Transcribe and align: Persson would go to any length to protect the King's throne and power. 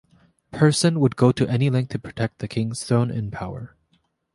Persson 0.51 0.99
would 0.99 1.15
go 1.15 1.31
to 1.31 1.47
any 1.47 1.69
length 1.69 1.89
to 1.89 1.99
protect 1.99 2.39
the 2.39 2.47
King's 2.47 2.83
throne 2.83 3.11
and 3.11 3.31
power. 3.31 3.75